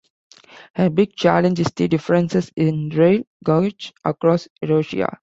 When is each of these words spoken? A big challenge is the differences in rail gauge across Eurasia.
A 0.77 0.89
big 0.89 1.15
challenge 1.15 1.59
is 1.59 1.71
the 1.75 1.87
differences 1.87 2.51
in 2.55 2.89
rail 2.89 3.21
gauge 3.45 3.93
across 4.03 4.47
Eurasia. 4.59 5.19